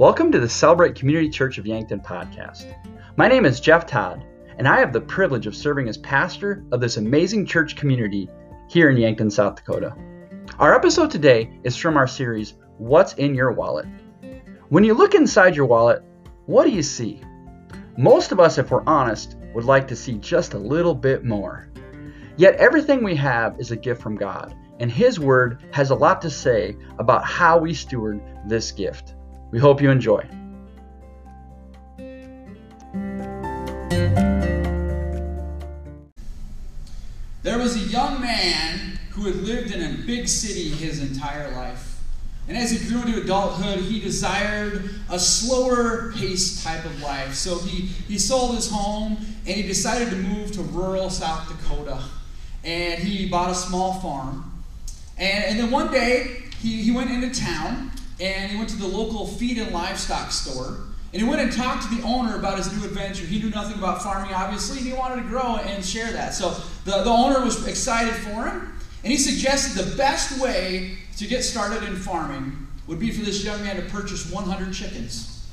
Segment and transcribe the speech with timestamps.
[0.00, 2.74] Welcome to the Celebrate Community Church of Yankton podcast.
[3.18, 4.24] My name is Jeff Todd,
[4.56, 8.30] and I have the privilege of serving as pastor of this amazing church community
[8.70, 9.94] here in Yankton, South Dakota.
[10.58, 13.84] Our episode today is from our series, What's in Your Wallet?
[14.70, 16.02] When you look inside your wallet,
[16.46, 17.20] what do you see?
[17.98, 21.68] Most of us, if we're honest, would like to see just a little bit more.
[22.38, 26.22] Yet everything we have is a gift from God, and His Word has a lot
[26.22, 29.14] to say about how we steward this gift.
[29.50, 30.24] We hope you enjoy.
[37.42, 42.00] There was a young man who had lived in a big city his entire life.
[42.48, 47.34] And as he grew into adulthood, he desired a slower paced type of life.
[47.34, 52.00] So he, he sold his home and he decided to move to rural South Dakota.
[52.62, 54.62] And he bought a small farm.
[55.18, 58.86] And, and then one day, he, he went into town and he went to the
[58.86, 60.78] local feed and livestock store.
[61.12, 63.24] And he went and talked to the owner about his new adventure.
[63.24, 66.34] He knew nothing about farming, obviously, and he wanted to grow and share that.
[66.34, 66.50] So
[66.84, 71.42] the, the owner was excited for him, and he suggested the best way to get
[71.42, 75.48] started in farming would be for this young man to purchase 100 chickens.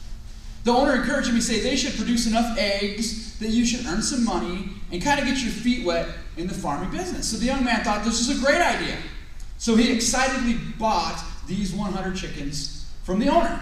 [0.63, 4.01] The owner encouraged him, he said, they should produce enough eggs that you should earn
[4.01, 7.29] some money and kind of get your feet wet in the farming business.
[7.29, 8.97] So the young man thought this was a great idea.
[9.57, 13.59] So he excitedly bought these 100 chickens from the owner.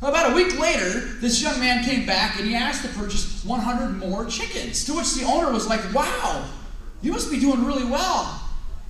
[0.00, 3.98] About a week later, this young man came back and he asked to purchase 100
[3.98, 4.84] more chickens.
[4.84, 6.46] To which the owner was like, Wow,
[7.00, 8.42] you must be doing really well.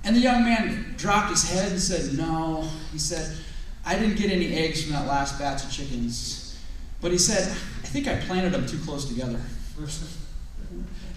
[0.03, 2.67] And the young man dropped his head and said, No.
[2.91, 3.37] He said,
[3.85, 6.59] I didn't get any eggs from that last batch of chickens.
[7.01, 9.39] But he said, I think I planted them too close together.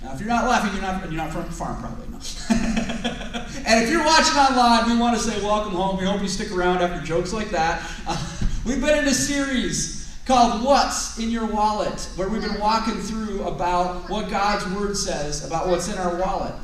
[0.02, 2.06] Now, if you're not laughing, you're not, you're not from the farm, probably.
[2.08, 2.18] No.
[3.66, 5.98] and if you're watching online, we want to say welcome home.
[5.98, 7.82] We hope you stick around after jokes like that.
[8.06, 8.16] Uh,
[8.64, 13.42] we've been in a series called What's in Your Wallet, where we've been walking through
[13.42, 16.54] about what God's Word says about what's in our wallet.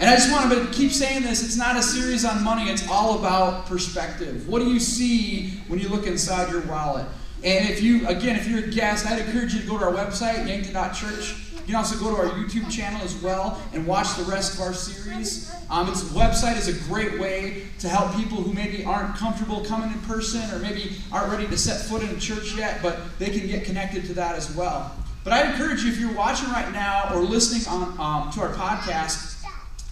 [0.00, 2.88] And I just want to keep saying this it's not a series on money, it's
[2.88, 4.46] all about perspective.
[4.48, 7.06] What do you see when you look inside your wallet?
[7.44, 9.92] And if you, again, if you're a guest, I'd encourage you to go to our
[9.92, 14.22] website, yankton.church you can also go to our YouTube channel as well and watch the
[14.22, 15.54] rest of our series.
[15.68, 19.92] Um, its website is a great way to help people who maybe aren't comfortable coming
[19.92, 23.28] in person or maybe aren't ready to set foot in a church yet, but they
[23.28, 24.96] can get connected to that as well.
[25.24, 28.54] But I encourage you, if you're watching right now or listening on um, to our
[28.54, 29.44] podcast,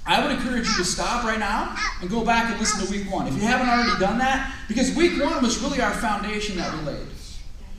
[0.07, 3.13] I would encourage you to stop right now and go back and listen to week
[3.13, 3.27] one.
[3.27, 6.93] If you haven't already done that, because week one was really our foundation that we
[6.93, 7.07] laid.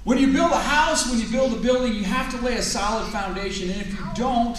[0.07, 2.62] When you build a house, when you build a building, you have to lay a
[2.62, 3.69] solid foundation.
[3.69, 4.57] And if you don't,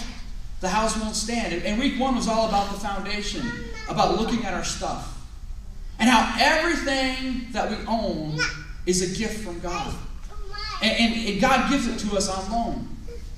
[0.61, 1.63] the house won't stand.
[1.63, 3.51] And week one was all about the foundation,
[3.89, 5.19] about looking at our stuff.
[5.97, 8.37] And how everything that we own
[8.85, 9.91] is a gift from God.
[10.83, 12.87] And, and, and God gives it to us on loan.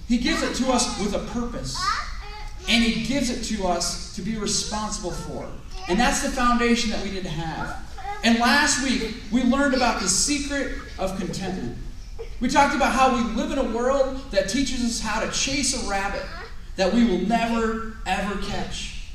[0.09, 1.81] He gives it to us with a purpose.
[2.67, 5.47] And He gives it to us to be responsible for.
[5.87, 7.89] And that's the foundation that we need to have.
[8.25, 11.77] And last week, we learned about the secret of contentment.
[12.39, 15.85] We talked about how we live in a world that teaches us how to chase
[15.85, 16.23] a rabbit
[16.75, 19.09] that we will never, ever catch.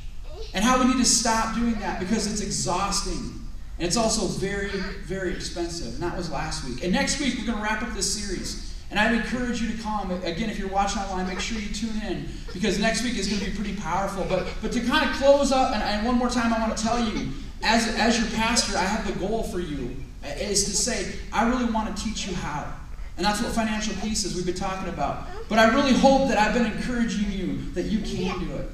[0.53, 3.33] And how we need to stop doing that because it's exhausting.
[3.79, 5.95] And it's also very, very expensive.
[5.95, 6.83] And that was last week.
[6.83, 8.63] And next week, we're going to wrap up this series.
[8.89, 10.11] And I'd encourage you to come.
[10.23, 13.41] Again, if you're watching online, make sure you tune in because next week is going
[13.41, 14.25] to be pretty powerful.
[14.29, 16.83] But, but to kind of close up, and, and one more time, I want to
[16.83, 17.29] tell you
[17.63, 19.95] as, as your pastor, I have the goal for you
[20.39, 22.73] is to say, I really want to teach you how.
[23.17, 25.27] And that's what financial peace is we've been talking about.
[25.49, 28.69] But I really hope that I've been encouraging you that you can do it.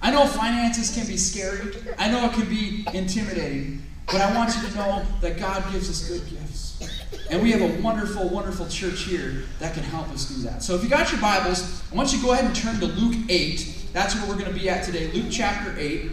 [0.00, 1.74] I know finances can be scary.
[1.98, 3.82] I know it can be intimidating.
[4.06, 6.88] But I want you to know that God gives us good gifts.
[7.30, 10.62] And we have a wonderful, wonderful church here that can help us do that.
[10.62, 12.86] So if you got your Bibles, I want you to go ahead and turn to
[12.86, 13.88] Luke 8.
[13.92, 16.10] That's where we're going to be at today, Luke chapter 8.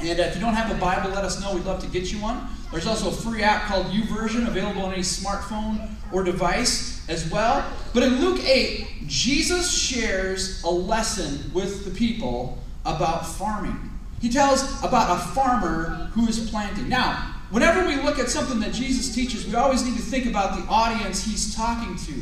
[0.00, 1.54] And if you don't have a Bible, let us know.
[1.54, 2.48] We'd love to get you one.
[2.70, 7.64] There's also a free app called YouVersion available on any smartphone or device as well.
[7.94, 13.90] But in Luke 8, Jesus shares a lesson with the people about farming.
[14.20, 16.88] He tells about a farmer who is planting.
[16.88, 20.56] Now, whenever we look at something that Jesus teaches, we always need to think about
[20.56, 22.14] the audience he's talking to.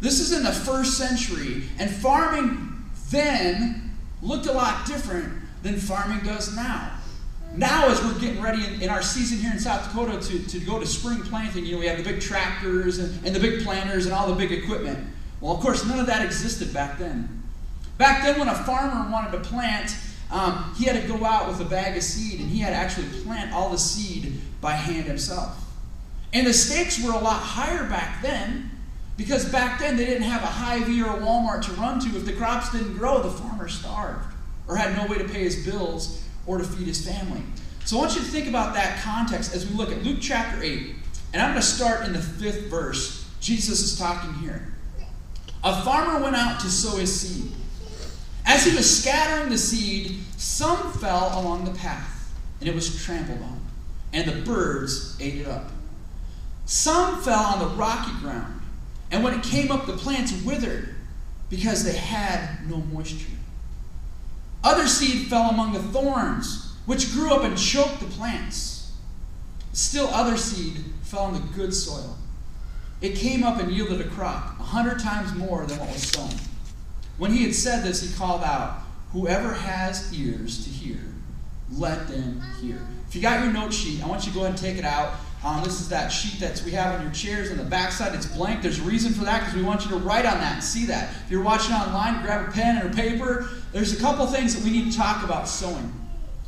[0.00, 5.32] This is in the first century, and farming then looked a lot different
[5.62, 6.92] than farming does now.
[7.56, 10.60] Now, as we're getting ready in, in, our season here in South Dakota to, to
[10.60, 13.64] go to spring planting, you know, we have the big tractors and, and the big
[13.64, 15.08] planters and all the big equipment.
[15.40, 17.42] Well, of course, none of that existed back then.
[17.98, 19.96] Back then, when a farmer wanted to plant,
[20.30, 22.76] um, he had to go out with a bag of seed and he had to
[22.76, 25.58] actually plant all the seed by hand himself.
[26.32, 28.70] And the stakes were a lot higher back then
[29.16, 32.16] because back then they didn't have a Hy-Vee or a Walmart to run to.
[32.16, 34.32] If the crops didn't grow, the farmer starved
[34.68, 37.40] or had no way to pay his bills or to feed his family.
[37.84, 40.60] So I want you to think about that context as we look at Luke chapter
[40.60, 40.96] 8.
[41.32, 43.30] And I'm going to start in the fifth verse.
[43.40, 44.74] Jesus is talking here.
[45.62, 47.52] A farmer went out to sow his seed.
[48.44, 53.40] As he was scattering the seed, some fell along the path, and it was trampled
[53.42, 53.60] on,
[54.12, 55.70] and the birds ate it up.
[56.64, 58.60] Some fell on the rocky ground,
[59.12, 60.96] and when it came up, the plants withered
[61.48, 63.36] because they had no moisture.
[64.62, 68.92] Other seed fell among the thorns, which grew up and choked the plants.
[69.72, 72.16] Still, other seed fell on the good soil.
[73.00, 76.30] It came up and yielded a crop, a hundred times more than what was sown.
[77.16, 80.98] When he had said this, he called out, Whoever has ears to hear,
[81.72, 82.80] let them hear.
[83.08, 84.84] If you got your note sheet, I want you to go ahead and take it
[84.84, 85.14] out.
[85.42, 88.14] Um, this is that sheet that we have on your chairs on the backside.
[88.14, 88.60] It's blank.
[88.60, 90.84] There's a reason for that because we want you to write on that and see
[90.86, 91.14] that.
[91.24, 93.48] If you're watching online, grab a pen and a paper.
[93.72, 95.92] There's a couple things that we need to talk about sowing.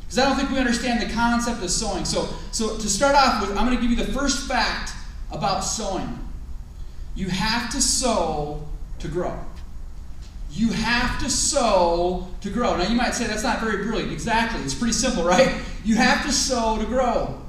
[0.01, 2.05] Because I don't think we understand the concept of sowing.
[2.05, 4.91] So, so to start off with, I'm going to give you the first fact
[5.31, 6.19] about sowing.
[7.15, 8.63] You have to sow
[8.99, 9.39] to grow.
[10.51, 12.77] You have to sow to grow.
[12.77, 14.11] Now, you might say that's not very brilliant.
[14.11, 14.61] Exactly.
[14.61, 15.63] It's pretty simple, right?
[15.83, 17.42] You have to sow to grow.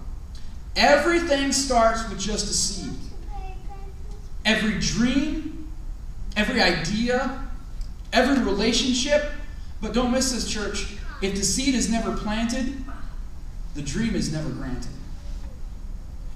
[0.76, 2.94] Everything starts with just a seed.
[4.44, 5.72] Every dream,
[6.36, 7.42] every idea,
[8.12, 9.32] every relationship.
[9.80, 10.94] But don't miss this, church.
[11.22, 12.84] If the seed is never planted,
[13.74, 14.90] the dream is never granted.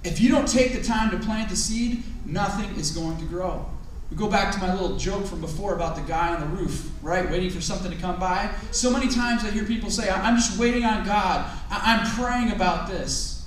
[0.05, 3.67] If you don't take the time to plant the seed, nothing is going to grow.
[4.11, 6.91] We go back to my little joke from before about the guy on the roof,
[7.03, 7.29] right?
[7.31, 8.51] Waiting for something to come by.
[8.71, 11.51] So many times I hear people say, I'm just waiting on God.
[11.71, 13.38] I'm praying about this.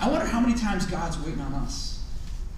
[0.00, 2.02] I wonder how many times God's waiting on us.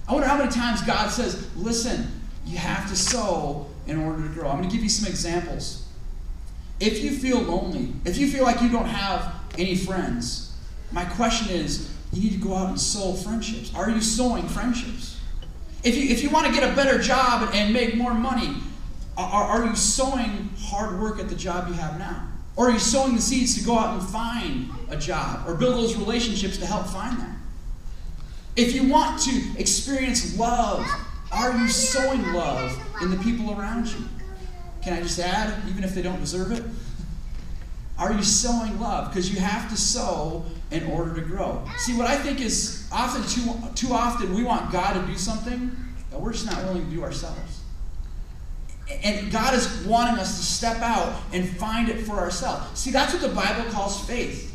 [0.08, 4.28] I wonder how many times God says, listen, you have to sow in order to
[4.28, 4.48] grow.
[4.48, 5.86] I'm going to give you some examples.
[6.78, 10.56] If you feel lonely, if you feel like you don't have any friends,
[10.92, 13.74] my question is, you need to go out and sow friendships.
[13.74, 15.18] Are you sowing friendships?
[15.82, 18.56] If you, if you want to get a better job and make more money,
[19.16, 22.28] are, are you sowing hard work at the job you have now?
[22.56, 25.74] Or are you sowing the seeds to go out and find a job or build
[25.76, 27.36] those relationships to help find that?
[28.56, 30.86] If you want to experience love,
[31.32, 34.04] are you sowing love in the people around you?
[34.82, 36.62] Can I just add, even if they don't deserve it?
[37.98, 39.08] Are you sowing love?
[39.08, 41.64] Because you have to sow in order to grow.
[41.78, 45.74] See, what I think is often too, too often we want God to do something
[46.10, 47.61] that we're just not willing to do ourselves.
[49.02, 52.78] And God is wanting us to step out and find it for ourselves.
[52.78, 54.52] See, that's what the Bible calls faith.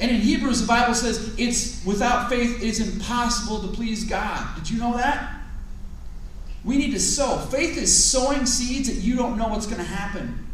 [0.00, 4.54] And in Hebrews, the Bible says it's without faith, it is impossible to please God.
[4.56, 5.40] Did you know that?
[6.64, 7.38] We need to sow.
[7.38, 10.46] Faith is sowing seeds that you don't know what's going to happen,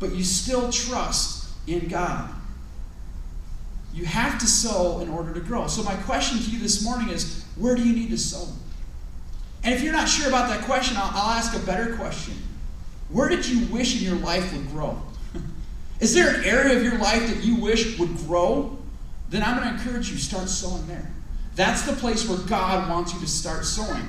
[0.00, 2.30] but you still trust in God.
[3.92, 5.66] You have to sow in order to grow.
[5.66, 8.46] So, my question to you this morning is where do you need to sow?
[9.64, 12.34] And if you're not sure about that question, I'll, I'll ask a better question.
[13.10, 15.00] Where did you wish in your life would grow?
[16.00, 18.76] is there an area of your life that you wish would grow?
[19.30, 21.10] Then I'm going to encourage you start sowing there.
[21.54, 24.06] That's the place where God wants you to start sowing.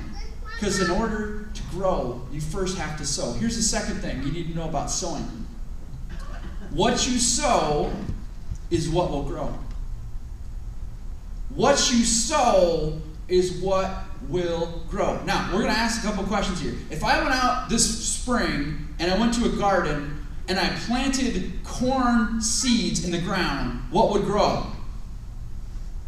[0.54, 3.32] Because in order to grow, you first have to sow.
[3.32, 5.24] Here's the second thing you need to know about sowing.
[6.70, 7.90] What you sow
[8.70, 9.52] is what will grow.
[11.54, 13.90] What you sow is what
[14.28, 15.22] will grow.
[15.24, 16.74] Now, we're going to ask a couple questions here.
[16.90, 21.52] If I went out this spring and I went to a garden and I planted
[21.64, 24.66] corn seeds in the ground, what would grow?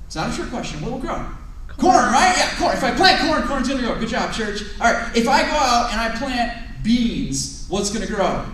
[0.06, 0.80] It's not a trick question.
[0.82, 1.26] What will grow?
[1.68, 2.34] Corn, right?
[2.36, 2.76] Yeah, corn.
[2.76, 3.98] If I plant corn, corn's going to grow.
[3.98, 4.62] Good job, church.
[4.80, 5.16] All right.
[5.16, 8.44] If I go out and I plant beans, what's going to grow?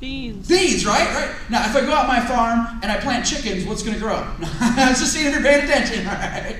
[0.00, 0.46] Beans.
[0.46, 1.08] Beans, right?
[1.08, 1.34] Right.
[1.50, 4.14] Now, if I go out my farm and I plant chickens, what's going to grow?
[4.40, 6.06] I was just seeing if you're paying attention.
[6.06, 6.56] All right.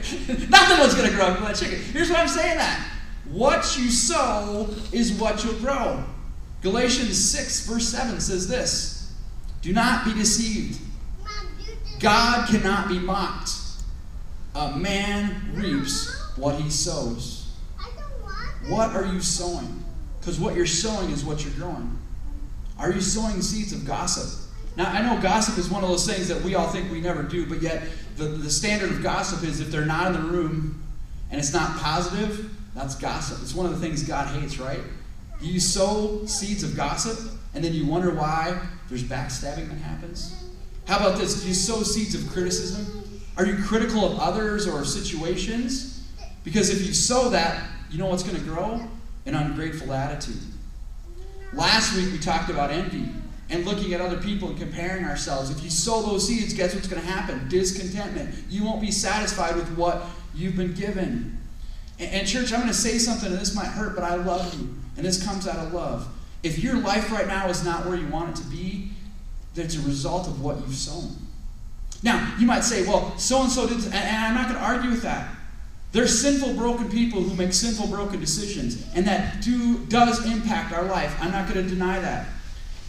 [0.51, 1.79] Nothing was going to grow if plant chicken.
[1.93, 2.95] Here's what I'm saying that.
[3.31, 6.03] What you sow is what you'll grow.
[6.63, 9.15] Galatians 6, verse 7 says this
[9.63, 10.81] Do not be deceived.
[12.01, 13.51] God cannot be mocked.
[14.55, 17.53] A man reaps what he sows.
[18.67, 19.85] What are you sowing?
[20.21, 21.98] Because what you're sowing is what you're growing.
[22.79, 24.47] Are you sowing seeds of gossip?
[24.77, 27.23] Now, I know gossip is one of those things that we all think we never
[27.23, 27.83] do, but yet
[28.17, 30.83] the, the standard of gossip is if they're not in the room
[31.31, 33.39] and it's not positive, that's gossip.
[33.43, 34.81] It's one of the things God hates, right?
[35.41, 37.19] Do you sow seeds of gossip
[37.55, 40.45] and then you wonder why there's backstabbing that happens.
[40.87, 41.43] How about this?
[41.43, 43.21] Do you sow seeds of criticism?
[43.37, 46.07] Are you critical of others or situations?
[46.45, 48.81] Because if you sow that, you know what's going to grow?
[49.27, 50.41] An ungrateful attitude.
[51.53, 53.09] Last week we talked about envy
[53.51, 55.51] and looking at other people and comparing ourselves.
[55.51, 57.49] If you sow those seeds, guess what's going to happen?
[57.49, 58.35] Discontentment.
[58.51, 60.03] You won't be satisfied with what
[60.35, 61.39] you've been given.
[61.99, 64.55] And, and church, I'm going to say something, and this might hurt, but I love
[64.61, 64.75] you.
[64.97, 66.07] And this comes out of love.
[66.43, 68.91] If your life right now is not where you want it to be,
[69.55, 71.17] that's a result of what you've sown.
[72.03, 74.91] Now, you might say, well, so and so did, and I'm not going to argue
[74.91, 75.35] with that.
[75.93, 80.85] There's sinful, broken people who make sinful, broken decisions, and that do, does impact our
[80.85, 81.17] life.
[81.21, 82.29] I'm not going to deny that.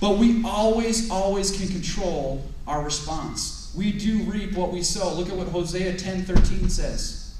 [0.01, 3.73] But we always, always can control our response.
[3.75, 5.13] We do reap what we sow.
[5.13, 7.37] Look at what Hosea 10 13 says.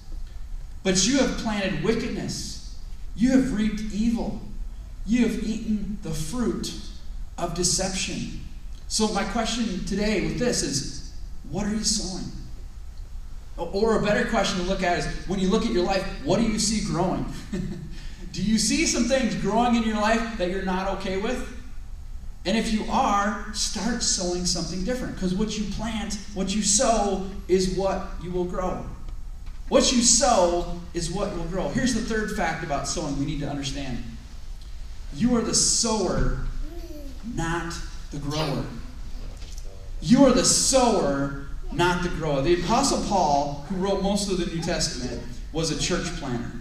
[0.84, 2.78] But you have planted wickedness,
[3.16, 4.42] you have reaped evil,
[5.06, 6.74] you have eaten the fruit
[7.38, 8.42] of deception.
[8.88, 11.14] So, my question today with this is
[11.50, 12.32] what are you sowing?
[13.60, 16.40] Or a better question to look at is when you look at your life, what
[16.40, 17.26] do you see growing?
[18.32, 21.58] do you see some things growing in your life that you're not okay with?
[22.46, 25.16] And if you are, start sowing something different.
[25.16, 28.86] Because what you plant, what you sow, is what you will grow.
[29.68, 31.68] What you sow is what will grow.
[31.70, 34.04] Here's the third fact about sowing we need to understand
[35.14, 36.40] you are the sower,
[37.36, 37.74] not
[38.12, 38.64] the grower.
[40.02, 42.42] You are the sower, not the grower.
[42.42, 45.22] The Apostle Paul, who wrote most of the New Testament,
[45.54, 46.52] was a church planter.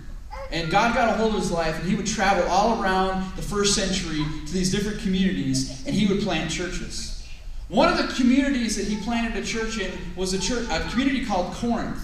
[0.50, 3.42] And God got a hold of his life, and he would travel all around the
[3.42, 7.26] first century to these different communities, and he would plant churches.
[7.68, 11.26] One of the communities that he planted a church in was a, church, a community
[11.26, 12.00] called Corinth.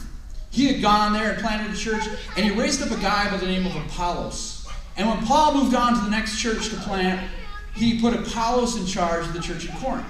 [0.51, 2.05] He had gone there and planted a church,
[2.37, 4.69] and he raised up a guy by the name of Apollos.
[4.97, 7.29] And when Paul moved on to the next church to plant,
[7.75, 10.07] he put Apollos in charge of the church in Corinth.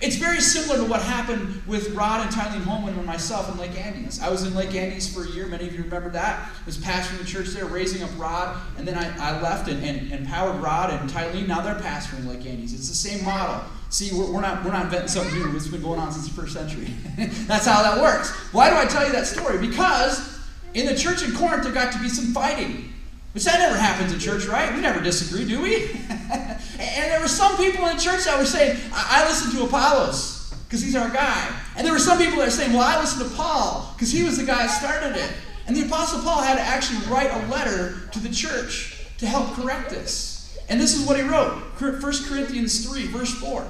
[0.00, 3.78] It's very similar to what happened with Rod and Tylene Holman and myself in Lake
[3.78, 4.20] Andes.
[4.20, 5.46] I was in Lake Andes for a year.
[5.46, 6.40] Many of you remember that.
[6.40, 9.82] I was pastoring the church there, raising up Rod, and then I, I left and,
[9.84, 11.46] and, empowered Rod and Tylene.
[11.46, 12.74] Now they're pastoring Lake Andes.
[12.74, 13.64] It's the same model.
[13.88, 15.56] See, we're, we're, not, we're not inventing something new.
[15.56, 16.88] It's been going on since the first century.
[17.46, 18.30] That's how that works.
[18.52, 19.58] Why do I tell you that story?
[19.64, 20.38] Because
[20.74, 22.92] in the church in Corinth, there got to be some fighting.
[23.32, 24.72] Which that never happens in church, right?
[24.74, 25.90] We never disagree, do we?
[26.80, 29.64] and there were some people in the church that were saying, I, I listen to
[29.64, 31.60] Apollos because he's our guy.
[31.76, 34.24] And there were some people that were saying, Well, I listen to Paul because he
[34.24, 35.30] was the guy that started it.
[35.66, 39.54] And the Apostle Paul had to actually write a letter to the church to help
[39.54, 40.58] correct this.
[40.68, 43.66] And this is what he wrote 1 Corinthians 3, verse 4.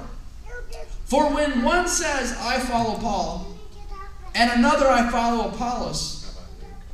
[1.05, 3.55] For when one says, I follow Paul,
[4.33, 6.37] and another, I follow Apollos,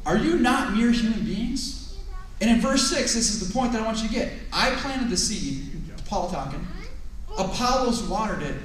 [0.06, 1.98] are you not mere human beings?
[2.42, 4.34] And in verse 6, this is the point that I want you to get.
[4.52, 5.71] I planted the seed,
[6.12, 6.68] Paul talking.
[7.38, 8.56] Apollos watered it,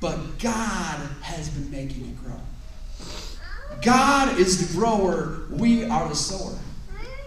[0.00, 2.38] but God has been making it grow.
[3.82, 6.56] God is the grower, we are the sower.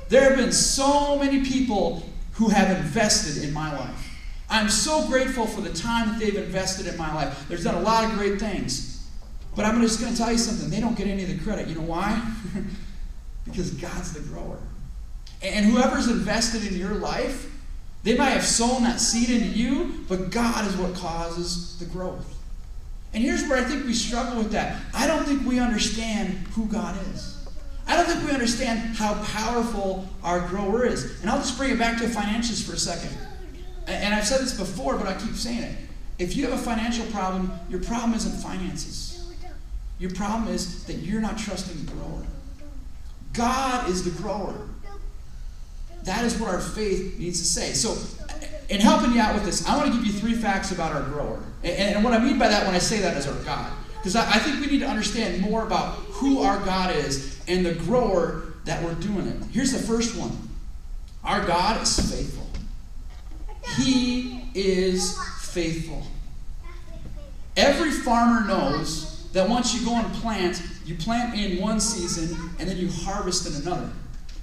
[0.08, 4.10] There have been so many people who have invested in my life.
[4.50, 7.46] I'm so grateful for the time that they've invested in my life.
[7.50, 9.06] There's done a lot of great things.
[9.54, 10.70] But I'm just going to tell you something.
[10.70, 11.68] They don't get any of the credit.
[11.68, 12.25] You know why?
[13.46, 14.60] because God's the grower.
[15.42, 17.51] And whoever's invested in your life,
[18.05, 22.33] they might have sown that seed into you, but God is what causes the growth.
[23.15, 24.79] And here's where I think we struggle with that.
[24.93, 27.47] I don't think we understand who God is.
[27.88, 31.19] I don't think we understand how powerful our grower is.
[31.21, 33.17] And I'll just bring it back to finances for a second.
[33.88, 35.77] And I've said this before, but I keep saying it.
[36.19, 39.33] If you have a financial problem, your problem isn't finances.
[39.97, 42.24] Your problem is that you're not trusting the grower.
[43.33, 44.67] God is the grower.
[46.05, 47.74] That is what our faith needs to say.
[47.74, 47.97] So,
[48.69, 51.03] in helping you out with this, I want to give you three facts about our
[51.03, 51.41] grower.
[51.63, 53.71] And, and what I mean by that when I say that is our God.
[53.97, 57.65] Because I, I think we need to understand more about who our God is and
[57.65, 59.43] the grower that we're doing it.
[59.51, 60.31] Here's the first one
[61.24, 62.47] Our God is faithful.
[63.77, 66.03] He is faithful.
[67.57, 72.69] Every farmer knows that once you go and plant, you plant in one season and
[72.69, 73.89] then you harvest in another.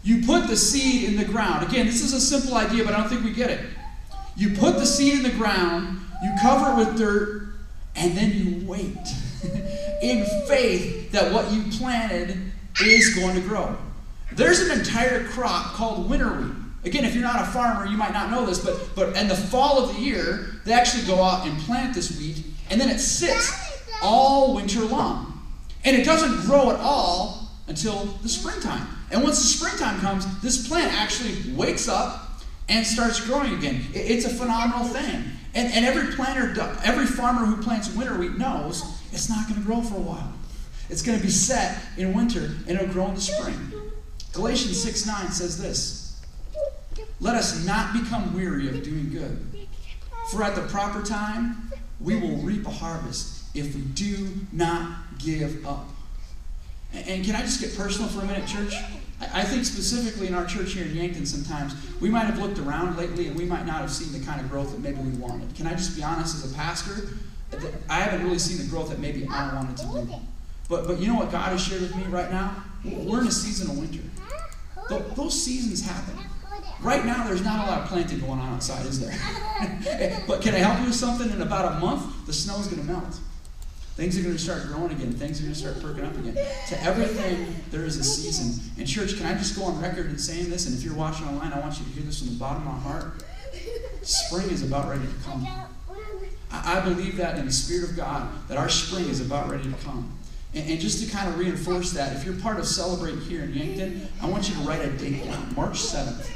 [0.03, 1.67] You put the seed in the ground.
[1.67, 3.61] Again, this is a simple idea, but I don't think we get it.
[4.37, 7.55] You put the seed in the ground, you cover it with dirt,
[7.95, 8.97] and then you wait
[10.03, 12.37] in faith that what you planted
[12.83, 13.77] is going to grow.
[14.33, 16.55] There's an entire crop called winter wheat.
[16.85, 19.37] Again, if you're not a farmer, you might not know this, but, but in the
[19.37, 22.99] fall of the year, they actually go out and plant this wheat, and then it
[22.99, 23.53] sits
[24.03, 25.29] all winter long.
[25.85, 28.87] And it doesn't grow at all until the springtime.
[29.12, 33.85] And once the springtime comes, this plant actually wakes up and starts growing again.
[33.92, 35.25] It's a phenomenal thing.
[35.54, 39.66] And, and every planter, every farmer who plants winter wheat knows it's not going to
[39.66, 40.33] grow for a while.
[40.88, 43.73] It's going to be set in winter and it'll grow in the spring.
[44.33, 46.23] Galatians 6 9 says this
[47.21, 49.69] Let us not become weary of doing good,
[50.31, 55.66] for at the proper time we will reap a harvest if we do not give
[55.66, 55.87] up.
[56.95, 58.75] And can I just get personal for a minute, church?
[59.33, 62.97] I think specifically in our church here in Yankton, sometimes we might have looked around
[62.97, 65.55] lately and we might not have seen the kind of growth that maybe we wanted.
[65.55, 67.09] Can I just be honest as a pastor?
[67.88, 70.14] I haven't really seen the growth that maybe I wanted to do.
[70.69, 72.64] But, but you know what God has shared with me right now?
[72.85, 74.02] We're in a season of winter.
[75.14, 76.19] Those seasons happen.
[76.81, 79.14] Right now, there's not a lot of planting going on outside, is there?
[80.26, 81.31] but can I help you with something?
[81.31, 83.19] In about a month, the snow's going to melt.
[83.95, 85.13] Things are going to start growing again.
[85.13, 86.35] Things are going to start perking up again.
[86.69, 88.73] To everything, there is a season.
[88.79, 90.67] And, church, can I just go on record in saying this?
[90.67, 92.73] And if you're watching online, I want you to hear this from the bottom of
[92.73, 93.23] my heart.
[94.01, 95.47] Spring is about ready to come.
[96.51, 99.77] I believe that in the Spirit of God, that our spring is about ready to
[99.85, 100.11] come.
[100.55, 103.55] And, and, just to kind of reinforce that, if you're part of Celebrate here in
[103.55, 106.31] Yankton, I want you to write a date down March 7th.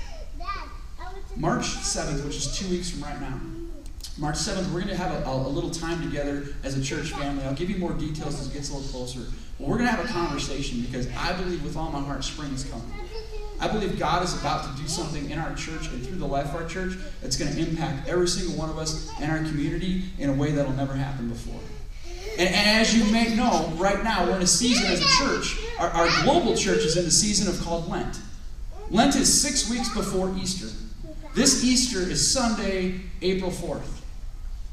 [1.37, 3.39] March 7th, which is two weeks from right now.
[4.19, 7.45] March 7th, we're going to have a, a, little time together as a church family.
[7.45, 9.21] I'll give you more details as it gets a little closer.
[9.59, 12.51] But we're going to have a conversation because I believe with all my heart spring
[12.53, 12.91] is coming.
[13.61, 16.47] I believe God is about to do something in our church and through the life
[16.47, 20.05] of our church that's going to impact every single one of us and our community
[20.19, 21.61] in a way that'll never happen before.
[22.39, 25.59] And, and, as you may know, right now we're in a season as a church.
[25.79, 28.19] Our, our global church is in the season of called Lent.
[28.91, 30.69] Lent is six weeks before Easter.
[31.35, 33.96] This Easter is Sunday, April 4th.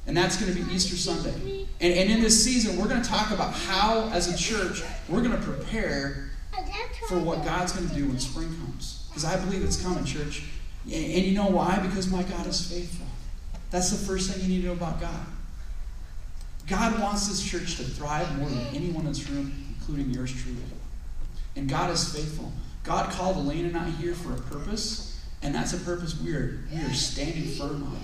[0.05, 1.65] And that's going to be Easter Sunday.
[1.79, 5.21] And, and in this season, we're going to talk about how, as a church, we're
[5.21, 6.29] going to prepare
[7.07, 9.05] for what God's going to do when spring comes.
[9.09, 10.43] Because I believe it's coming, church.
[10.85, 11.79] And, and you know why?
[11.79, 13.07] Because my God is faithful.
[13.71, 15.25] That's the first thing you need to know about God.
[16.67, 20.59] God wants this church to thrive more than anyone in this room, including yours truly.
[21.55, 22.51] And God is faithful.
[22.83, 25.12] God called Elaine and I here for a purpose,
[25.43, 27.99] and that's a purpose we are, we are standing firm on.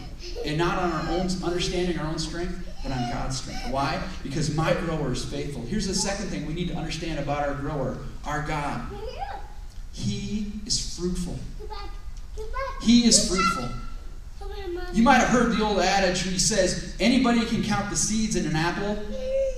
[0.46, 3.72] And not on our own understanding, our own strength, but on God's strength.
[3.72, 4.02] Why?
[4.24, 5.62] Because my grower is faithful.
[5.64, 8.86] Here's the second thing we need to understand about our grower, our God.
[9.94, 11.40] He is fruitful.
[12.82, 13.70] He is fruitful.
[14.94, 18.36] You might have heard the old adage where he says, anybody can count the seeds
[18.36, 18.98] in an apple,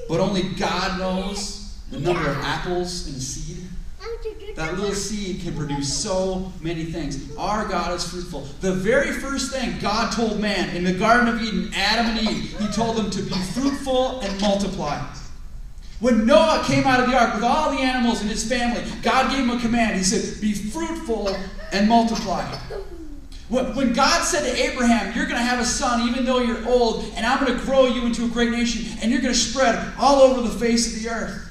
[0.08, 3.58] but only God knows the number of apples in a seed.
[4.56, 7.36] That little seed can produce so many things.
[7.38, 8.42] Our God is fruitful.
[8.60, 12.60] The very first thing God told man in the Garden of Eden, Adam and Eve,
[12.60, 15.00] he told them to be fruitful and multiply.
[16.00, 19.30] When Noah came out of the ark with all the animals in his family, God
[19.30, 19.96] gave him a command.
[19.96, 21.36] He said, Be fruitful
[21.72, 22.44] and multiply.
[23.50, 27.06] When God said to Abraham, You're going to have a son even though you're old,
[27.16, 29.94] and I'm going to grow you into a great nation, and you're going to spread
[30.00, 31.51] all over the face of the earth.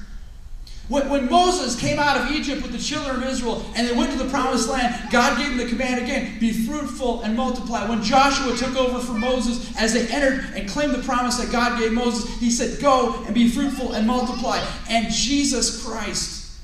[0.91, 4.19] When, Moses came out of Egypt with the children of Israel and they went to
[4.19, 7.89] the promised land, God gave them the command again be fruitful and multiply.
[7.89, 11.79] When Joshua took over from Moses, as they entered and claimed the promise that God
[11.79, 14.67] gave Moses, he said, Go and be fruitful and multiply.
[14.89, 16.59] And Jesus Christ,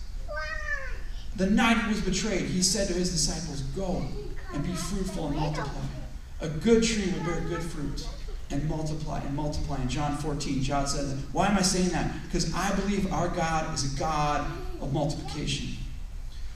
[1.36, 4.08] the night he was betrayed, he said to his disciples, Go
[4.52, 5.84] and be fruitful and multiply.
[6.40, 8.08] A good tree will bear good fruit
[8.50, 9.80] and multiply and multiply.
[9.80, 12.12] In John 14, John says, Why am I saying that?
[12.24, 15.76] Because I believe our God is a God of multiplication.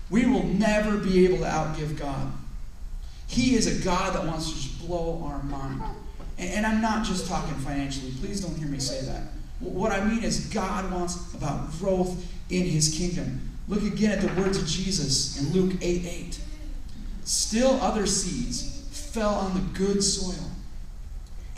[0.08, 2.32] We will never be able to outgive God.
[3.26, 5.82] He is a God that wants to just blow our mind.
[6.38, 8.12] And, and I'm not just talking financially.
[8.20, 9.22] Please don't hear me say that.
[9.60, 13.40] What I mean is, God wants about growth in his kingdom.
[13.68, 16.40] Look again at the words of Jesus in Luke 8 8.
[17.24, 18.80] Still other seeds
[19.12, 20.49] fell on the good soil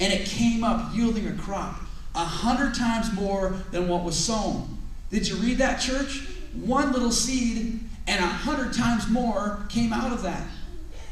[0.02, 1.80] and it came up yielding a crop
[2.16, 4.76] a hundred times more than what was sown.
[5.10, 6.26] Did you read that, church?
[6.54, 10.44] One little seed and a hundred times more came out of that.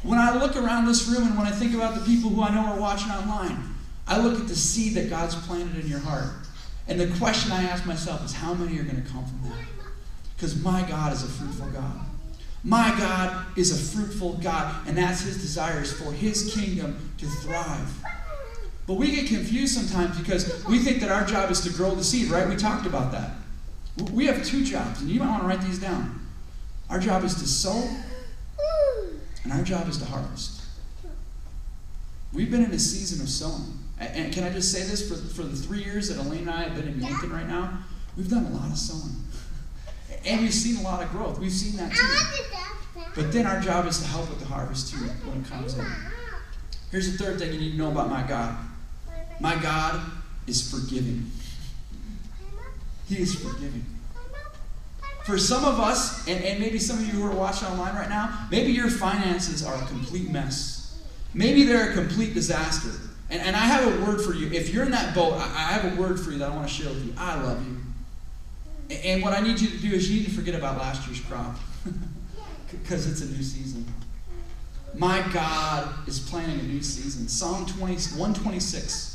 [0.03, 2.53] When I look around this room and when I think about the people who I
[2.53, 3.63] know are watching online,
[4.09, 6.31] I look at the seed that God's planted in your heart.
[6.89, 9.59] And the question I ask myself is how many are going to come from that?
[10.35, 12.01] Because my God is a fruitful God.
[12.65, 17.27] My God is a fruitful God, and that's his desire is for his kingdom to
[17.27, 17.89] thrive.
[18.91, 22.03] But we get confused sometimes because we think that our job is to grow the
[22.03, 22.49] seed, right?
[22.49, 23.35] We talked about that.
[24.11, 26.27] We have two jobs, and you might want to write these down.
[26.89, 27.89] Our job is to sow,
[29.45, 30.63] and our job is to harvest.
[32.33, 33.79] We've been in a season of sowing.
[34.01, 35.09] And can I just say this?
[35.09, 37.85] For, for the three years that Elaine and I have been in Yankton right now,
[38.17, 39.15] we've done a lot of sowing.
[40.27, 41.39] And we've seen a lot of growth.
[41.39, 43.01] We've seen that too.
[43.15, 45.87] But then our job is to help with the harvest too when it comes in.
[46.91, 48.59] Here's the third thing you need to know about my God
[49.41, 50.01] my God
[50.47, 51.31] is forgiving.
[53.09, 53.85] He is forgiving.
[55.25, 58.09] For some of us, and, and maybe some of you who are watching online right
[58.09, 61.01] now, maybe your finances are a complete mess.
[61.35, 62.91] Maybe they're a complete disaster.
[63.31, 64.51] And, and I have a word for you.
[64.53, 66.69] If you're in that boat, I, I have a word for you that I want
[66.69, 67.15] to share with you.
[67.17, 67.77] I love you.
[68.91, 71.07] And, and what I need you to do is you need to forget about last
[71.07, 71.57] year's crop
[72.71, 73.87] because it's a new season.
[74.95, 77.29] My God is planning a new season.
[77.29, 79.10] Psalm 20, 126,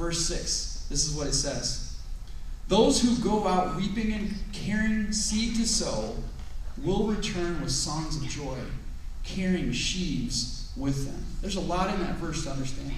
[0.00, 0.86] verse 6.
[0.88, 1.96] This is what it says
[2.66, 6.16] Those who go out weeping and carrying seed to sow
[6.82, 8.56] will return with songs of joy,
[9.22, 11.24] carrying sheaves with them.
[11.42, 12.92] There's a lot in that verse to understand.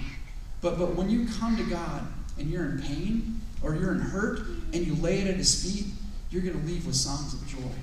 [0.61, 2.07] But, but when you come to God
[2.39, 4.39] and you're in pain or you're in hurt
[4.71, 5.87] and you lay it at His feet,
[6.31, 7.75] you're going to leave with songs of joy.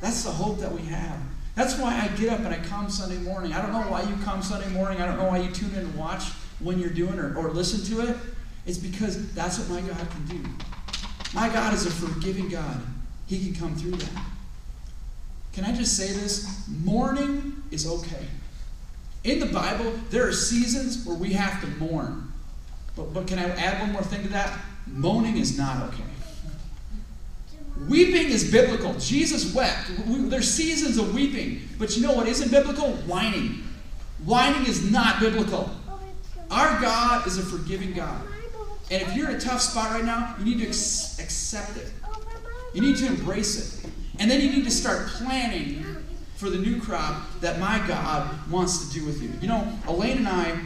[0.00, 1.18] That's the hope that we have.
[1.56, 3.52] That's why I get up and I come Sunday morning.
[3.52, 5.02] I don't know why you come Sunday morning.
[5.02, 7.84] I don't know why you tune in and watch when you're doing or, or listen
[7.96, 8.16] to it.
[8.66, 10.48] It's because that's what my God can do.
[11.34, 12.80] My God is a forgiving God.
[13.26, 14.24] He can come through that.
[15.52, 16.68] Can I just say this?
[16.68, 18.26] Mourning is okay.
[19.24, 22.32] In the Bible, there are seasons where we have to mourn.
[22.96, 24.58] But, but can I add one more thing to that?
[24.86, 26.04] Moaning is not okay.
[27.88, 28.94] Weeping is biblical.
[28.94, 29.90] Jesus wept.
[30.06, 31.68] We, there's seasons of weeping.
[31.78, 32.92] But you know what isn't biblical?
[33.06, 33.62] Whining.
[34.24, 35.70] Whining is not biblical.
[36.50, 38.22] Our God is a forgiving God.
[38.90, 41.92] And if you're in a tough spot right now, you need to ex- accept it.
[42.72, 43.90] You need to embrace it.
[44.18, 45.84] And then you need to start planning
[46.36, 49.30] for the new crop that my God wants to do with you.
[49.40, 50.58] You know, Elaine and I,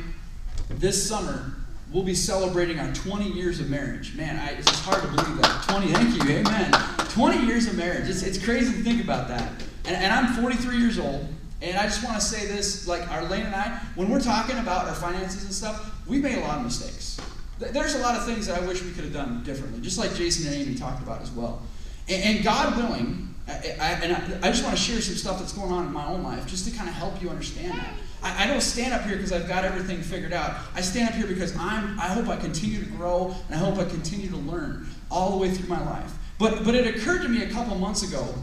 [0.68, 1.52] this summer,
[1.92, 4.14] we'll be celebrating our 20 years of marriage.
[4.14, 5.64] Man, I, it's hard to believe that.
[5.68, 6.72] 20, thank you, amen.
[7.10, 8.08] 20 years of marriage.
[8.08, 9.50] It's, it's crazy to think about that.
[9.84, 11.26] And, and I'm 43 years old,
[11.62, 14.58] and I just want to say this like, our Lane and I, when we're talking
[14.58, 17.20] about our finances and stuff, we made a lot of mistakes.
[17.58, 20.12] There's a lot of things that I wish we could have done differently, just like
[20.14, 21.62] Jason and Amy talked about as well.
[22.08, 25.38] And, and God willing, I, I, and I, I, just want to share some stuff
[25.38, 27.94] that's going on in my own life just to kind of help you understand that.
[28.24, 30.56] I, I don't stand up here because I've got everything figured out.
[30.74, 33.78] I stand up here because I'm, I hope I continue to grow and I hope
[33.78, 36.12] I continue to learn all the way through my life.
[36.40, 38.34] But, but it occurred to me a couple months ago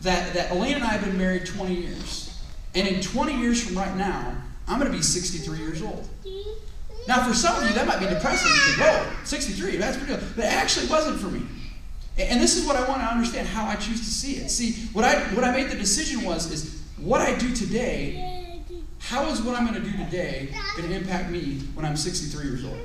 [0.00, 2.25] that, that Elaine and I have been married 20 years.
[2.76, 4.36] And in 20 years from right now,
[4.68, 6.06] I'm going to be 63 years old.
[7.08, 8.52] Now, for some of you, that might be depressing.
[8.52, 10.22] You think, whoa, 63, that's pretty good.
[10.36, 11.42] But it actually wasn't for me.
[12.18, 14.50] And this is what I want to understand how I choose to see it.
[14.50, 18.62] See, what I what I made the decision was is what I do today,
[18.98, 22.44] how is what I'm going to do today going to impact me when I'm 63
[22.44, 22.78] years old?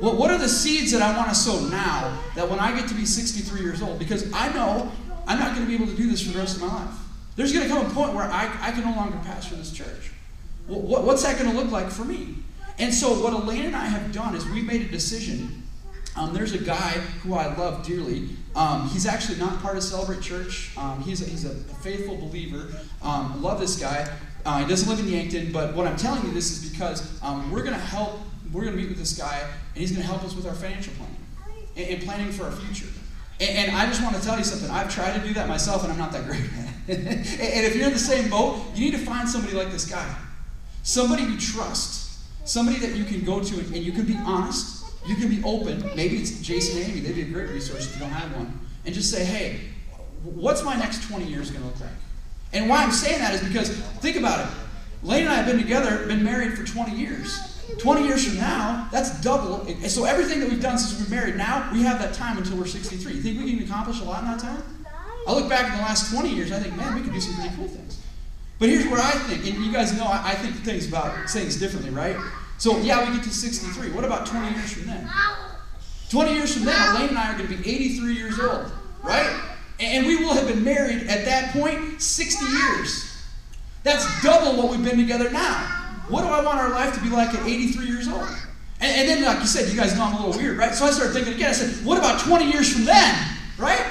[0.00, 2.88] Well, what are the seeds that I want to sow now that when I get
[2.88, 3.98] to be 63 years old?
[3.98, 4.90] Because I know
[5.26, 7.01] I'm not going to be able to do this for the rest of my life.
[7.36, 10.12] There's going to come a point where I, I can no longer pastor this church.
[10.66, 12.36] What, what's that going to look like for me?
[12.78, 15.62] And so, what Elaine and I have done is we've made a decision
[16.14, 16.90] um, there's a guy
[17.22, 18.30] who I love dearly.
[18.54, 20.70] Um, he's actually not part of Celebrate Church.
[20.76, 22.68] Um, he's, a, he's a faithful believer.
[23.00, 24.06] Um, love this guy.
[24.44, 27.50] Uh, he doesn't live in Yankton, but what I'm telling you this is because um,
[27.50, 28.18] we're going to help,
[28.52, 30.54] we're going to meet with this guy, and he's going to help us with our
[30.54, 31.16] financial planning
[31.76, 32.88] and, and planning for our future.
[33.42, 34.70] And, and, I just want to tell you something.
[34.70, 36.98] I've tried to do that myself, and I'm not that great at it.
[36.98, 40.14] and if you're in the same boat, you need to find somebody like this guy.
[40.84, 42.20] Somebody you trust.
[42.44, 45.42] Somebody that you can go to and, and you can be honest you can be
[45.44, 45.84] open.
[45.96, 47.00] Maybe it's Jason and Amy.
[47.00, 48.60] They'd be a great resource if you don't have one.
[48.84, 49.60] And just say, hey,
[50.22, 51.90] what's my next 20 years going to look like?
[52.52, 54.52] And why I'm saying that is because, think about it.
[55.02, 57.51] Elaine and I have been together, been married for 20 years.
[57.78, 59.66] 20 years from now, that's double.
[59.88, 62.56] So everything that we've done since we've been married, now we have that time until
[62.56, 63.12] we're 63.
[63.12, 64.62] You think we can accomplish a lot in that time?
[65.26, 67.34] I look back in the last 20 years, I think, man, we could do some
[67.34, 68.00] pretty cool things.
[68.58, 71.58] But here's what I think, and you guys know I, I think things about things
[71.58, 72.16] differently, right?
[72.58, 73.90] So, yeah, we get to 63.
[73.90, 75.10] What about 20 years from then?
[76.10, 78.70] 20 years from then, Elaine and I are going to be 83 years old,
[79.02, 79.40] right?
[79.80, 83.16] And we will have been married at that point 60 years.
[83.82, 85.81] That's double what we've been together now.
[86.12, 88.28] What do I want our life to be like at 83 years old?
[88.80, 90.74] And, and then, like you said, you guys know I'm a little weird, right?
[90.74, 91.48] So I started thinking again.
[91.48, 93.14] I said, what about 20 years from then,
[93.56, 93.82] right?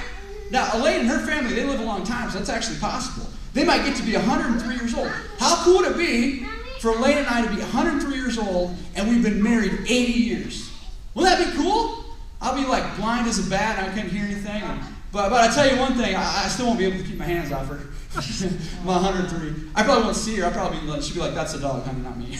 [0.52, 3.28] Now, Elaine and her family, they live a long time, so that's actually possible.
[3.54, 5.10] They might get to be 103 years old.
[5.40, 6.46] How cool would it be
[6.82, 10.72] for Elaine and I to be 103 years old and we've been married 80 years.
[11.14, 12.06] Wouldn't that be cool?
[12.42, 14.64] I'll be like blind as a bat and I can't hear anything.
[15.12, 17.17] But, but I tell you one thing, I, I, still won't be able to keep
[17.17, 17.80] my hands off her.
[18.15, 19.69] I'm 103.
[19.76, 20.45] I probably won't see her.
[20.45, 22.28] I'll probably be, she'll be like, that's a dog, honey, not me.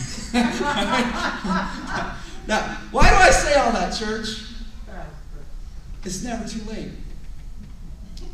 [2.46, 4.44] now, why do I say all that, church?
[6.04, 6.90] It's never too late.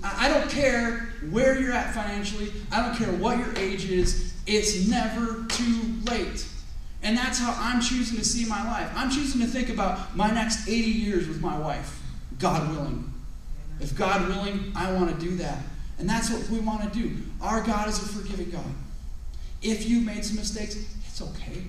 [0.02, 2.52] I don't care where you're at financially.
[2.70, 4.34] I don't care what your age is.
[4.46, 6.46] It's never too late.
[7.02, 8.90] And that's how I'm choosing to see my life.
[8.94, 12.00] I'm choosing to think about my next 80 years with my wife,
[12.38, 13.12] God willing.
[13.80, 15.58] If God willing, I want to do that.
[15.98, 17.16] And that's what we want to do.
[17.40, 18.64] Our God is a forgiving God.
[19.62, 21.64] If you've made some mistakes, it's okay.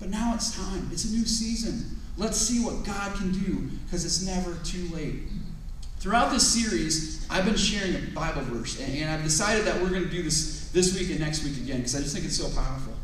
[0.00, 0.88] But now it's time.
[0.92, 1.98] It's a new season.
[2.16, 5.22] Let's see what God can do because it's never too late.
[5.98, 10.04] Throughout this series, I've been sharing a Bible verse, and I've decided that we're going
[10.04, 12.48] to do this this week and next week again because I just think it's so
[12.48, 12.94] powerful.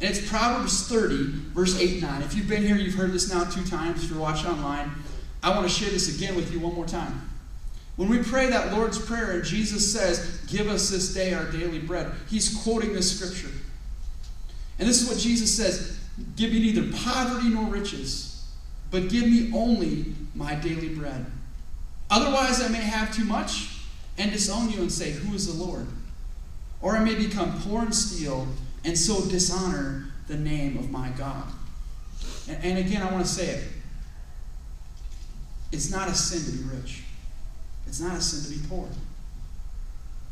[0.00, 2.22] And it's Proverbs 30, verse 8 and 9.
[2.22, 4.04] If you've been here, you've heard this now two times.
[4.04, 4.90] If you're watching online,
[5.42, 7.28] I want to share this again with you one more time.
[8.00, 11.80] When we pray that Lord's Prayer and Jesus says, Give us this day our daily
[11.80, 13.54] bread, he's quoting this scripture.
[14.78, 16.00] And this is what Jesus says
[16.34, 18.50] Give me neither poverty nor riches,
[18.90, 21.26] but give me only my daily bread.
[22.08, 23.82] Otherwise, I may have too much
[24.16, 25.86] and disown you and say, Who is the Lord?
[26.80, 28.48] Or I may become poor and steal
[28.82, 31.44] and so dishonor the name of my God.
[32.48, 33.68] And, and again, I want to say it.
[35.70, 37.02] It's not a sin to be rich.
[37.86, 38.88] It's not a sin to be poor.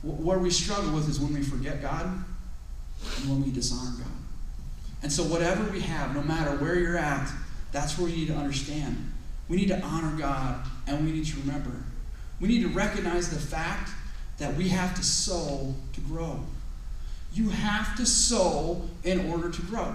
[0.02, 4.06] Where we struggle with is when we forget God and when we dishonor God.
[5.02, 7.30] And so, whatever we have, no matter where you're at,
[7.72, 9.12] that's where we need to understand.
[9.48, 11.72] We need to honor God and we need to remember.
[12.40, 13.90] We need to recognize the fact
[14.38, 16.40] that we have to sow to grow.
[17.32, 19.94] You have to sow in order to grow.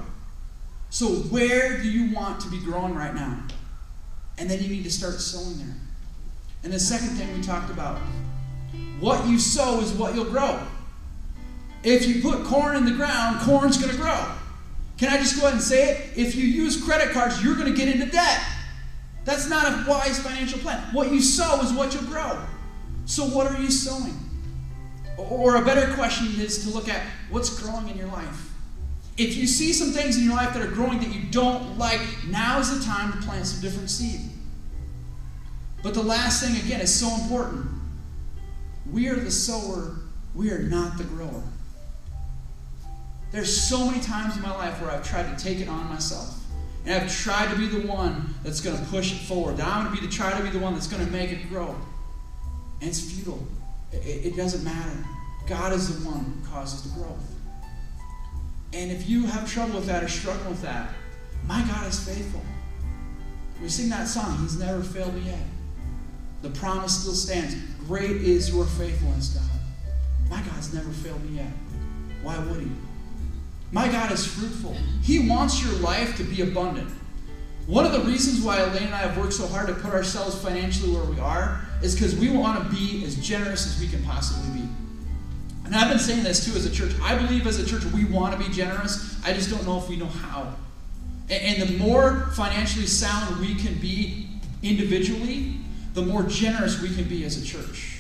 [0.90, 3.40] So, where do you want to be growing right now?
[4.38, 5.76] And then you need to start sowing there.
[6.64, 8.00] And the second thing we talked about
[9.00, 10.60] what you sow is what you'll grow.
[11.84, 14.26] If you put corn in the ground, corn's going to grow.
[14.98, 16.18] Can I just go ahead and say it?
[16.18, 18.42] If you use credit cards, you're going to get into debt.
[19.26, 20.82] That's not a wise financial plan.
[20.94, 22.40] What you sow is what you'll grow.
[23.06, 24.18] So, what are you sowing?
[25.18, 28.52] Or a better question is to look at what's growing in your life.
[29.18, 32.02] If you see some things in your life that are growing that you don't like,
[32.28, 34.22] now is the time to plant some different seed.
[35.84, 37.70] But the last thing, again, is so important.
[38.90, 39.98] We are the sower,
[40.34, 41.44] we are not the grower.
[43.32, 46.40] There's so many times in my life where I've tried to take it on myself.
[46.86, 49.58] And I've tried to be the one that's going to push it forward.
[49.58, 51.32] That I'm going to be the try to be the one that's going to make
[51.32, 51.76] it grow.
[52.80, 53.46] And it's futile.
[53.92, 55.06] It, it doesn't matter.
[55.48, 57.34] God is the one who causes the growth.
[58.74, 60.90] And if you have trouble with that or struggle with that,
[61.46, 62.42] my God is faithful.
[63.62, 65.40] We sing that song, He's never failed me yet.
[66.44, 67.56] The promise still stands.
[67.88, 69.50] Great is your faithfulness, God.
[70.30, 71.52] My God's never failed me yet.
[72.22, 72.72] Why would He?
[73.72, 74.76] My God is fruitful.
[75.02, 76.90] He wants your life to be abundant.
[77.66, 80.36] One of the reasons why Elaine and I have worked so hard to put ourselves
[80.36, 84.04] financially where we are is because we want to be as generous as we can
[84.04, 84.68] possibly be.
[85.66, 86.92] And I've been saying this too as a church.
[87.02, 89.18] I believe as a church we want to be generous.
[89.24, 90.54] I just don't know if we know how.
[91.30, 94.28] And the more financially sound we can be
[94.62, 95.56] individually,
[95.94, 98.00] the more generous we can be as a church.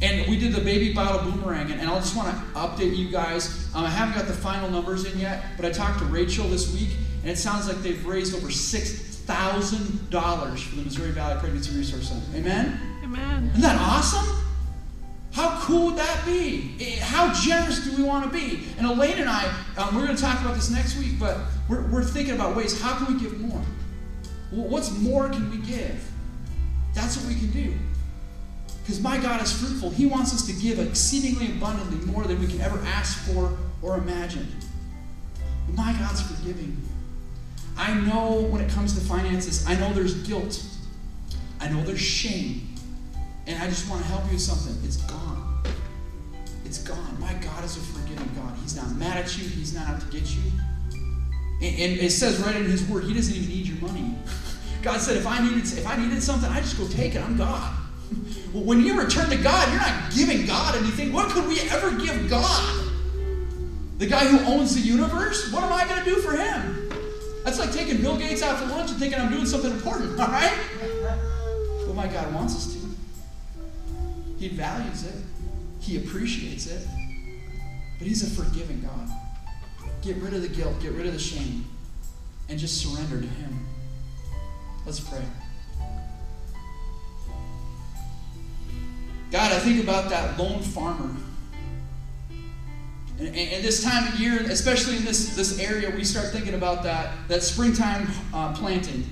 [0.00, 3.68] And we did the baby bottle boomerang, and, I just want to update you guys.
[3.74, 6.72] Um, I haven't got the final numbers in yet, but I talked to Rachel this
[6.72, 6.90] week,
[7.22, 12.24] and it sounds like they've raised over $6,000 for the Missouri Valley Pregnancy Resource Center.
[12.36, 12.80] Amen?
[13.02, 13.48] Amen.
[13.48, 14.36] Isn't that awesome?
[15.32, 16.76] How cool would that be?
[16.80, 18.64] Eh, how generous do we want to be?
[18.78, 21.82] And Elaine and I, um, we're going to talk about this next week, but we're,
[21.88, 23.62] we're thinking about ways how can we give more?
[24.52, 26.08] Well, what's more can we give?
[27.08, 27.72] That's what we can do.
[28.82, 29.88] Because my God is fruitful.
[29.88, 33.96] He wants us to give exceedingly abundantly more than we can ever ask for or
[33.96, 34.46] imagine.
[35.72, 36.76] My God's forgiving.
[37.78, 40.62] I know when it comes to finances, I know there's guilt.
[41.60, 42.74] I know there's shame.
[43.46, 44.76] And I just want to help you with something.
[44.84, 45.62] It's gone.
[46.66, 47.18] It's gone.
[47.18, 48.54] My God is a forgiving God.
[48.60, 50.42] He's not mad at you, He's not out to get you.
[51.62, 54.14] And, and it says right in His Word, He doesn't even need your money.
[54.88, 57.22] God said, if I needed if I needed something, I just go take it.
[57.22, 57.76] I'm God.
[58.54, 61.12] Well, when you return to God, you're not giving God anything.
[61.12, 62.86] What could we ever give God?
[63.98, 65.52] The guy who owns the universe?
[65.52, 66.90] What am I going to do for him?
[67.44, 70.28] That's like taking Bill Gates out for lunch and thinking I'm doing something important, all
[70.28, 70.56] right?
[71.86, 72.78] But my God wants us to.
[74.38, 75.16] He values it,
[75.80, 76.86] He appreciates it,
[77.98, 79.10] but He's a forgiving God.
[80.00, 81.66] Get rid of the guilt, get rid of the shame,
[82.48, 83.67] and just surrender to Him.
[84.88, 85.22] Let's pray.
[89.30, 91.14] God, I think about that lone farmer.
[93.18, 96.84] And, and, this time of year, especially in this, this area, we start thinking about
[96.84, 99.04] that, that springtime uh, planting.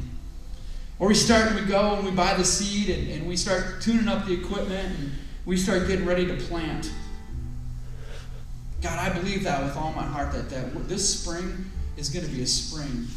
[0.99, 3.83] Or we start and we go and we buy the seed and, and we start
[3.83, 5.13] tuning up the equipment and
[5.45, 6.91] we start getting ready to plant.
[8.81, 12.33] God, I believe that with all my heart that, that this spring is going to
[12.33, 13.09] be a spring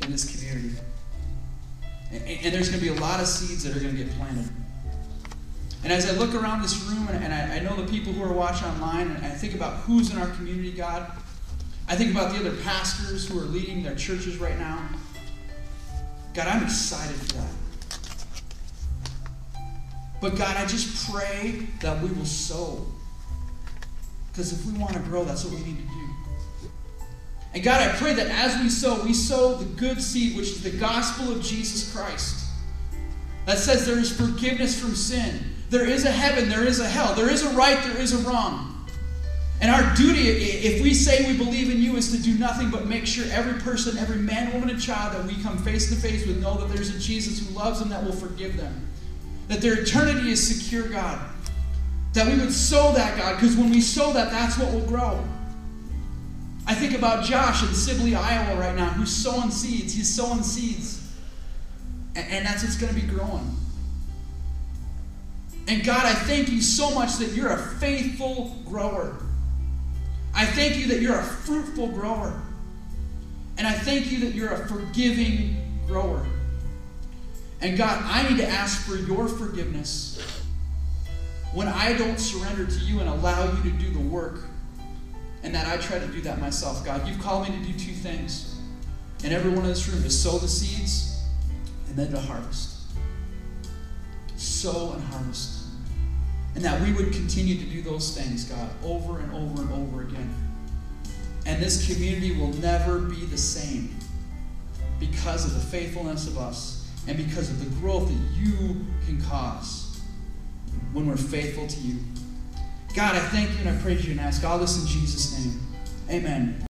[0.00, 0.80] in this community.
[2.12, 4.12] And, and there's going to be a lot of seeds that are going to get
[4.16, 4.48] planted.
[5.84, 8.22] And as I look around this room and, and I, I, know the people who
[8.22, 11.10] are watching online, and I think about who's in our community, God,
[11.88, 14.88] I think about the other pastors who are leading their churches right now.
[16.34, 17.50] God, I'm excited for that.
[20.20, 22.84] But God, I just pray that we will sow.
[24.32, 25.95] Because if we want to grow, that's what we need to do.
[27.56, 30.62] And God, I pray that as we sow, we sow the good seed, which is
[30.62, 32.44] the gospel of Jesus Christ.
[33.46, 35.40] That says there is forgiveness from sin.
[35.70, 37.14] There is a heaven, there is a hell.
[37.14, 38.86] There is a right, there is a wrong.
[39.62, 42.84] And our duty, if we say we believe in you, is to do nothing but
[42.84, 46.26] make sure every person, every man, woman, and child that we come face to face
[46.26, 48.86] with know that there's a Jesus who loves them that will forgive them.
[49.48, 51.18] That their eternity is secure, God.
[52.12, 55.26] That we would sow that, God, because when we sow that, that's what will grow.
[56.66, 59.94] I think about Josh in Sibley, Iowa right now, who's sowing seeds.
[59.94, 61.08] He's sowing seeds.
[62.16, 63.56] And, and that's what's going to be growing.
[65.68, 69.16] And God, I thank you so much that you're a faithful grower.
[70.34, 72.40] I thank you that you're a fruitful grower.
[73.58, 76.26] And I thank you that you're a forgiving grower.
[77.60, 80.42] And God, I need to ask for your forgiveness
[81.54, 84.40] when I don't surrender to you and allow you to do the work.
[85.42, 86.84] And that I try to do that myself.
[86.84, 88.58] God, you've called me to do two things.
[89.24, 91.22] And everyone in this room to sow the seeds
[91.88, 92.80] and then to harvest.
[94.36, 95.64] Sow and harvest.
[96.54, 100.02] And that we would continue to do those things, God, over and over and over
[100.02, 100.34] again.
[101.44, 103.96] And this community will never be the same
[104.98, 110.00] because of the faithfulness of us and because of the growth that you can cause
[110.92, 111.98] when we're faithful to you.
[112.96, 115.60] God, I thank you and I praise you and ask all this in Jesus' name.
[116.10, 116.66] Amen.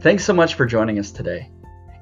[0.00, 1.50] Thanks so much for joining us today.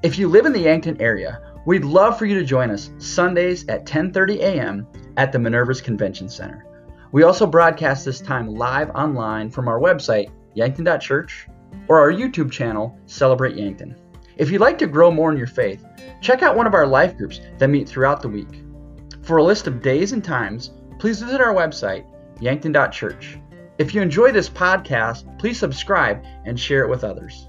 [0.03, 3.67] If you live in the Yankton area, We'd love for you to join us Sundays
[3.67, 4.87] at 10:30 a.m.
[5.17, 6.63] at the Minerva's Convention Center.
[7.11, 11.47] We also broadcast this time live online from our website, yankton.church,
[11.87, 13.95] or our YouTube channel, Celebrate Yankton.
[14.37, 15.83] If you'd like to grow more in your faith,
[16.21, 18.64] check out one of our life groups that meet throughout the week.
[19.25, 22.05] For a list of days and times, please visit our website,
[22.39, 23.39] yankton.church.
[23.79, 27.47] If you enjoy this podcast, please subscribe and share it with others.